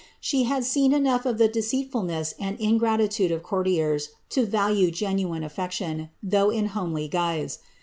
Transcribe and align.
She 0.19 0.49
enough 0.85 1.27
of 1.27 1.37
the 1.37 1.47
deceitfulness 1.47 2.33
and 2.39 2.59
ingratitude 2.59 3.29
of 3.29 3.43
courtiers 3.43 4.09
to 4.29 4.47
value 4.47 4.89
ifSection, 4.89 6.09
though 6.23 6.49
in 6.49 6.65
homely 6.73 7.07
guise. 7.07 7.59